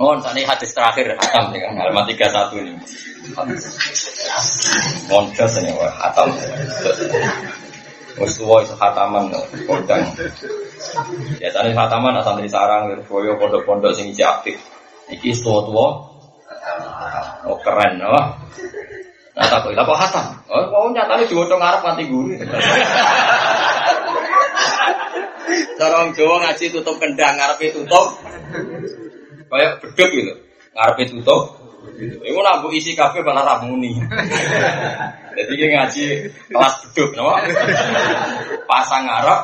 [0.00, 2.72] Oh, ini hadis terakhir hatam nih kan, halaman 31 ini.
[5.12, 6.32] Monjas ini wah hatam.
[8.16, 9.28] Wis iso hataman
[9.68, 10.00] kondang.
[11.36, 14.56] Biasanya hataman asal dari sarang, dari boyo pondok-pondok sing isi aktif.
[15.12, 15.88] Iki tua-tua.
[17.44, 18.24] Oh keren, oh.
[19.36, 20.26] Nah, tak kok apa hatam?
[20.48, 22.40] Oh, kok nyatane diwocok ngarep nganti guru.
[25.76, 28.16] Corong Jawa ngaji tutup kendang, ngarepe tutup
[29.50, 30.34] Kayak beduk gitu.
[30.72, 31.60] Ngarepe tutup.
[32.00, 33.96] Iku nak isi kafe malah ramuni.
[35.34, 36.02] Jadi dia ngaji
[36.52, 37.34] kelas beduk, no?
[38.68, 39.40] Pasang ngarep,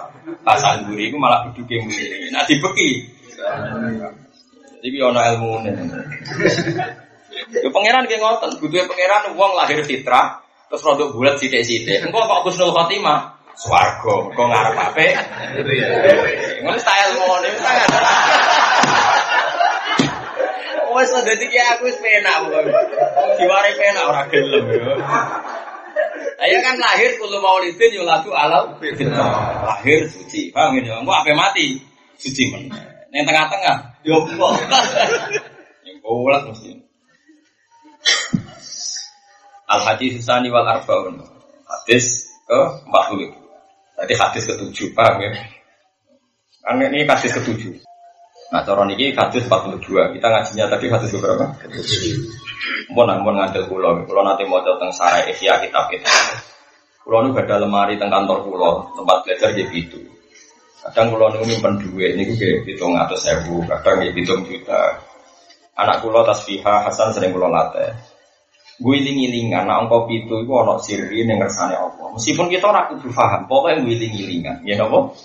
[0.46, 2.30] pasang guri, itu malah beduk yang muni.
[2.30, 2.90] Nah dibeki.
[4.84, 5.74] Jadi ono ilmu nih.
[7.60, 10.40] Yo pangeran kayak ngotot, butuh pangeran uang lahir fitrah,
[10.72, 12.08] terus produk bulat sidik-sidik.
[12.08, 15.06] Engkau kok Husnul Khotimah, swargo, kok ngarep apa?
[16.64, 17.52] Ngono style mau nih,
[20.96, 22.72] Wes dadi ki aku wis penak pokoke.
[23.36, 24.96] Diware penak ora gelem yo.
[26.40, 30.48] Ayo kan lahir kulo maulidin yo lagu alal Lahir suci.
[30.56, 30.96] Paham ya?
[31.04, 31.76] Ape mati
[32.16, 32.72] suci men.
[33.12, 34.52] Ning tengah-tengah yo kok.
[35.84, 36.80] Yang bolak mesti.
[39.68, 41.20] Al hadis susani wal arbaun.
[41.68, 43.36] Hadis ke 40.
[43.96, 45.32] Tadi hadis ketujuh, paham ya?
[46.64, 47.84] Kan ini hadis ketujuh.
[48.46, 50.14] Nah, cara niki hadis 42.
[50.14, 51.46] Kita ngajinya tadi hadis berapa?
[52.94, 56.06] Mun mun ngadil kula, kula nanti mau tentang sarai Ihya kitab kita.
[57.02, 59.98] Kula nu ada lemari teng kantor kula, tempat belajar gitu.
[60.86, 64.82] Kadang kula nu nyimpen duit niku nggih 700.000, kadang nggih 7 juta.
[65.76, 67.94] Anak kula tasfiha Hasan sering kula latih.
[68.76, 72.12] Guling-gilingan, anak engkau pitu itu ono sirri yang ngersane Allah.
[72.12, 75.16] Meskipun kita ora kudu paham, pokoknya guling-gilingan, ya napa?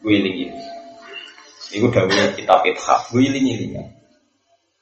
[0.00, 0.67] Guling-gilingan.
[1.68, 3.98] Iku dawuh kitab Ithaf, wiling-wilingan.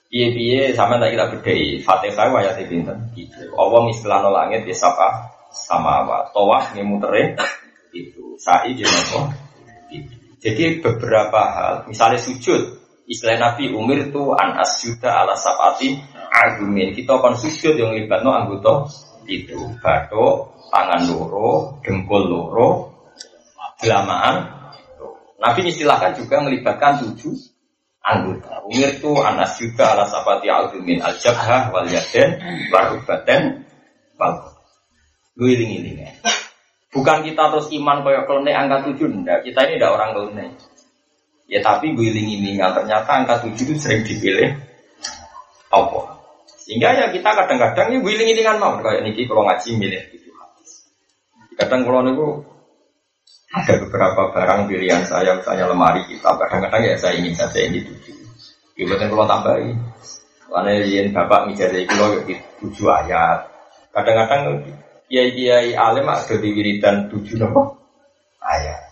[0.07, 3.51] Piye-piye sama tak kita bedai Fatihah ayat pinten gitu.
[3.59, 6.31] Allah mistilano langit di sapa sama apa.
[6.31, 7.35] Tawah mutere
[7.91, 8.39] itu.
[8.39, 9.35] Sa'i jenapa
[9.91, 10.15] itu.
[10.39, 12.79] Jadi beberapa hal, misalnya sujud,
[13.11, 15.99] istilah Nabi Umir itu an asjuda ala sapati
[16.31, 16.95] agumin.
[16.95, 17.91] Kita akan sujud yang
[18.23, 18.87] no anggota
[19.27, 19.59] itu.
[19.83, 22.69] Batuk, tangan loro, dengkul loro,
[23.83, 24.56] gelamaan,
[25.47, 27.39] Nabi istilahkan juga melibatkan tujuh
[28.03, 28.67] anggota.
[28.67, 32.43] Umir itu anas juga ala sabati al-dumin al-jabhah wal yaden
[32.75, 33.63] warubaten
[34.19, 34.57] wal
[35.37, 36.11] Guling ya.
[36.91, 39.45] Bukan kita terus iman koyok kelene angka tujuh, enggak.
[39.45, 40.47] Kita ini tidak orang kelene.
[41.47, 44.57] Ya tapi guling ini ternyata angka tujuh itu sering dipilih
[45.71, 46.17] Allah.
[46.65, 50.33] Sehingga ya kita kadang-kadang ya guling ini kan mau kayak niki kalau ngaji milih itu
[51.61, 52.29] Kadang kalau niku
[53.57, 58.17] ada beberapa barang pilihan saya, misalnya lemari kita, kadang-kadang ya saya ingin saja ini tujuh.
[58.77, 59.81] Ibaratnya kalau tambahin,
[60.53, 62.11] karena yang bapak ngijazah itu loh
[62.61, 63.49] tujuh ayat.
[63.97, 64.61] Kadang-kadang
[65.09, 67.81] kiai kiai alim ada di wiridan tujuh nopo
[68.45, 68.85] ayat.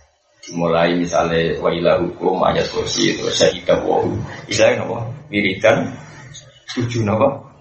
[0.45, 4.17] Dimulai misalnya wailah hukum ayat kursi itu syahidah wahu.
[4.49, 5.93] Misalnya nopo wiridan
[6.73, 7.53] tujuh nopo.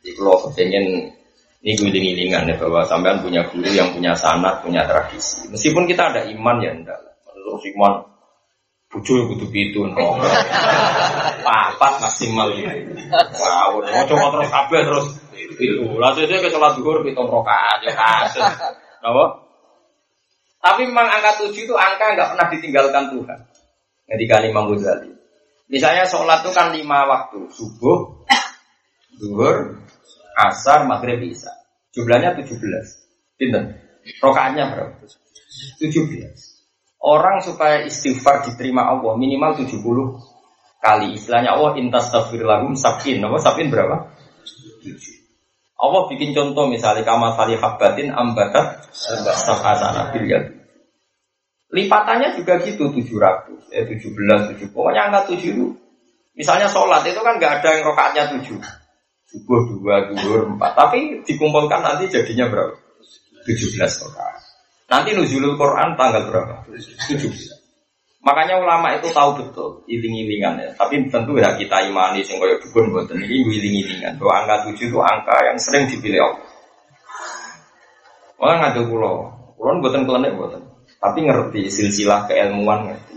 [0.00, 1.10] Jadi kalau pengen
[1.58, 5.50] ini giling-gilingan ya bahwa sampean punya guru yang punya sanat, punya tradisi.
[5.50, 6.98] Meskipun kita ada iman ya enggak.
[7.26, 8.06] Terus iman
[8.88, 10.22] bucu butuh itu no.
[11.44, 12.94] Papat maksimal itu.
[13.10, 15.06] Wow, mau coba terus kabel terus
[15.58, 15.84] itu.
[15.98, 18.46] Lalu saya ke sholat duhur pitung rokaat ya kasus.
[19.02, 19.24] Kenapa?
[20.58, 23.38] Tapi memang angka tujuh itu angka nggak pernah ditinggalkan Tuhan.
[24.08, 25.12] Ketika Imam Ghazali.
[25.68, 27.44] Misalnya sholat itu kan lima waktu.
[27.52, 28.24] Subuh,
[29.20, 29.84] duhur,
[30.38, 31.50] asar, maghrib, isya.
[31.90, 32.54] Jumlahnya 17.
[33.34, 33.74] Pinten?
[34.22, 34.94] Rokaatnya berapa?
[35.82, 35.82] 17.
[36.98, 39.82] Orang supaya istighfar diterima Allah minimal 70
[40.78, 41.18] kali.
[41.18, 43.18] Istilahnya Allah intas tafir lahum sabin.
[43.22, 44.14] Apa sabin berapa?
[44.82, 44.94] 7.
[45.78, 50.50] Allah bikin contoh misalnya kama sali habbatin ambatat sab'asana biliat.
[51.70, 54.74] Lipatannya juga gitu 700, eh 17, 7.
[54.74, 55.66] Pokoknya angka 7 itu.
[56.34, 58.58] Misalnya sholat itu kan nggak ada yang rokaatnya 7
[59.28, 60.72] subuh dua, duhur empat.
[60.72, 62.74] Tapi dikumpulkan nanti jadinya berapa?
[63.44, 64.42] Tujuh belas rakaat.
[64.88, 66.54] Nanti nuzulul Quran tanggal berapa?
[67.08, 67.58] Tujuh belas.
[68.18, 70.70] Makanya ulama itu tahu betul iling-ilingan ya.
[70.74, 74.20] Tapi tentu ya kita imani sing dukun boten ini iling-ilingan.
[74.20, 76.48] Bahwa angka tujuh itu angka yang sering dipilih Allah.
[78.38, 79.16] Orang ngadu pulau,
[79.54, 80.62] pulau boten kelenek boten.
[80.98, 83.16] Tapi ngerti silsilah keilmuan ngerti.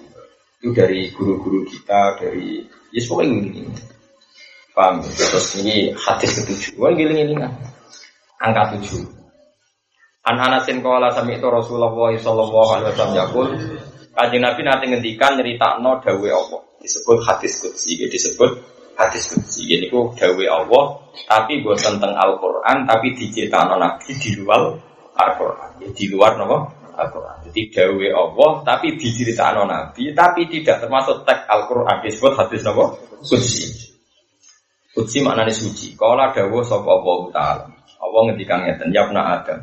[0.61, 2.61] Itu dari guru-guru kita, dari
[2.93, 3.65] ya pokoknya ini.
[4.71, 5.03] Paham?
[5.03, 6.79] Terus ini hadis ketujuh.
[6.79, 7.51] Wah giling ini kan.
[8.39, 9.03] Angka tujuh.
[10.21, 13.47] An Anasin kala sami itu Rasulullah Sallallahu Alaihi Wasallam yakul.
[14.11, 16.61] Kaji Nabi nanti ngendikan cerita no dawe Allah.
[16.77, 17.99] Disebut hadis kutsi.
[18.05, 18.51] Disebut
[19.01, 19.65] hadis kunci.
[19.65, 20.83] Ini ku dawe Allah,
[21.25, 24.61] tapi buat tentang Al-Quran, tapi diceritakan Nabi di luar
[25.17, 25.69] Al-Quran.
[25.91, 26.57] Di luar apa?
[26.91, 27.35] Al-Quran.
[27.49, 31.95] Jadi dawe Allah, tapi diceritakan Nabi, tapi tidak termasuk teks Al-Quran.
[32.05, 32.83] Disebut hadis apa?
[33.25, 33.90] Kunci.
[34.91, 35.95] Kunci maknanya suci.
[35.95, 37.65] Kalau dawe sapa Allah Ta'ala.
[38.01, 39.59] Allah ngendikan ngeten, ya Adam.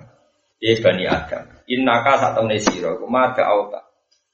[0.59, 1.45] Ya Bani Adam.
[1.69, 3.85] Innaka sak temne sira, kumada auta.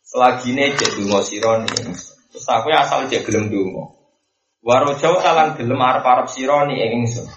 [0.07, 3.95] Selagi cek dungo sira Terus aku asal cek gelem dungo.
[4.65, 7.29] Waro jauh talang gelem arep-arep sira ni ingsun.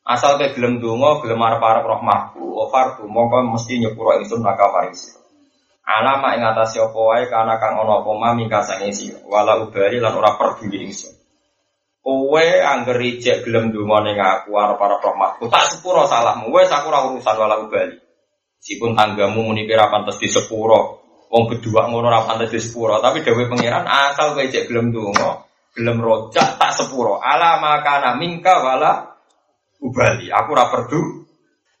[0.00, 5.12] Asal ke gelem donga, gelem arep-arep rahmatku, ofarku mongko mesti nyepuro ingsun maka waris.
[5.84, 9.20] Alama ing atase apa wae kana kang ana apa mami kasange sira.
[9.28, 11.19] Wala ubari lan ora peduli ingsun.
[12.00, 16.48] Kowe angger ijek gelem donga ning aku arep-arep rahmatku, tak sepuro salahmu.
[16.48, 18.00] Wes aku ora urusan wala ubali.
[18.56, 21.04] Sipun tanggamu muni kira pantes di sepuro.
[21.28, 25.44] Wong berdua ngono ora pantes di sepuro, tapi dhewe pangeran asal kowe ijek gelem donga,
[25.76, 27.20] gelem rojak tak sepuro.
[27.20, 29.20] Ala makana mingka wala
[29.84, 30.32] ubali.
[30.32, 31.28] Aku ora perdu.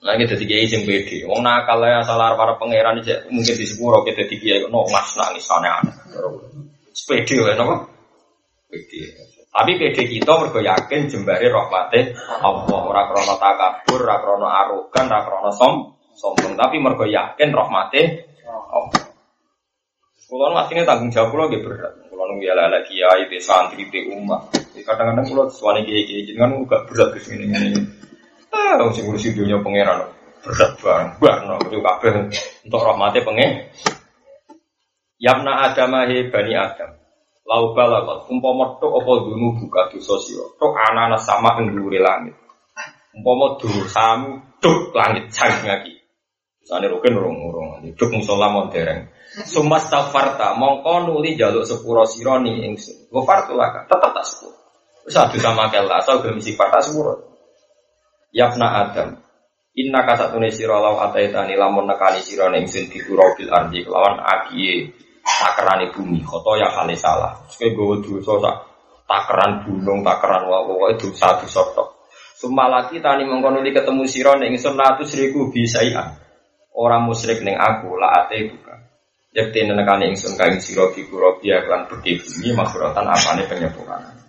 [0.04, 1.24] Lagi dadi kiai sing pede.
[1.24, 5.16] Wong nakal ya salah para pangeran iki mungkin di sepuro kita dadi kiai no mas
[5.16, 5.96] nangis aneh-aneh.
[6.92, 7.88] Sepede wae napa?
[8.68, 9.00] Pede
[9.50, 15.20] tapi pede kita mergo yakin jembare rahmate Allah ora krana takabur ora krana arogan ora
[15.26, 19.10] krana som sombong tapi mergo yakin rahmate Allah
[20.30, 22.06] Kulo aslinya tanggung jawab kulo gitu berat.
[22.06, 24.46] Kulo nunggu ya lala kiai, di santri, di umat.
[24.78, 27.82] Kadang-kadang kulo suami kiai kiai jadi kan gak berat sini ini.
[28.54, 30.06] Ah, sing ngurus dunia pangeran
[30.46, 31.18] berat banget.
[31.18, 32.12] Barno itu kabeh
[32.62, 33.50] untuk rahmatnya pengen.
[35.18, 36.99] Yamna Adam he bani Adam.
[37.50, 40.46] Lau balagot umpama tok apa dunu buka dosa sira.
[40.54, 42.38] Tok ana sama ing langit.
[43.10, 45.98] Umpama dosamu tok langit sang lagi.
[46.62, 47.82] Sane roken urung-urung.
[47.98, 49.10] Tok musola dereng.
[49.50, 53.10] Sumas tafarta mongko nuli jaluk sepuro sironi ingsun.
[53.10, 54.54] Gofartu laka tetap tak sepuro.
[55.10, 57.34] Wis adu sama kela asal gelem sifat tak sepuro.
[58.30, 59.18] Yapna Adam.
[59.74, 63.18] Inna kasatune sira law ataitani lamun nekani sira ning ingsun di bil
[63.50, 64.94] ardi kelawan akiye
[65.40, 67.32] takerane bumi khoto ya kali salah.
[67.48, 68.56] Kowe gowo dosa sak
[69.08, 71.88] takeran gunung, takeran wae pokoke dosa dosa tok.
[72.36, 76.20] Sumalaki tani mongko nuli ketemu sira ning ingsun latus riku bisaian.
[76.76, 78.78] Orang musyrik ning aku la ate bukan.
[79.32, 84.20] Yakti nenekani ingsun kain siro di kurobia kan pergi bumi maksuratan apane penyempurnaan.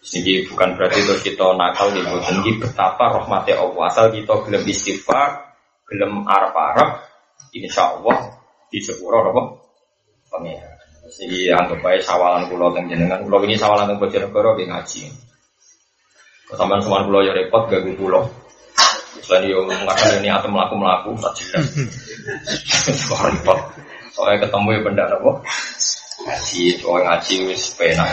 [0.00, 3.84] Ini bukan berarti terus kita nakal di boten betapa rahmatnya Allah.
[3.92, 5.52] Asal kita gelem istighfar,
[5.84, 7.04] gelem arab-arab,
[7.52, 8.40] insya Allah
[8.72, 9.59] di sepuro apa?
[10.40, 10.70] Pengira.
[11.10, 13.20] Jadi anggap sawalan pulau teng jenengan.
[13.20, 15.02] Pulau ini sawalan teng Bojonegoro di ngaji.
[16.50, 18.24] Kesamaan semua pulau ya repot gak pulau.
[19.20, 21.66] Selain yo mengatakan ini atau melaku melaku tak jelas.
[23.10, 23.58] Repot.
[24.16, 25.32] Soalnya ketemu ya benda apa?
[26.20, 28.10] Ngaji, soalnya ngaji wis penak.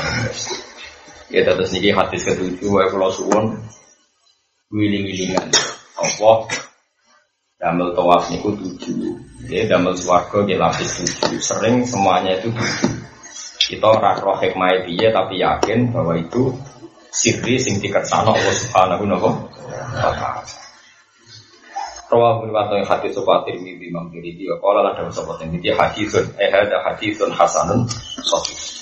[1.28, 3.56] Ya terus niki hadis ketujuh wae kula suwun
[4.72, 5.48] wiling-wilingan.
[5.98, 6.48] Apa
[7.58, 9.18] damel tawaf niku tujuh.
[9.50, 11.42] Ya damel swarga nggih lapis tujuh.
[11.42, 12.94] Sering semuanya itu tujuh.
[13.68, 16.56] Kita ora roh hikmah piye tapi yakin bahwa itu
[17.12, 19.34] sirri sing dikersano Allah Subhanahu wa
[20.14, 20.46] taala.
[22.08, 25.76] Rawah bin Wato yang hadis sopa Tirmidzi Imam Tirmidzi wa qala lan dawu sopa Tirmidzi
[25.76, 27.84] hadisun eh ada hadisun hasanun
[28.24, 28.77] sahih.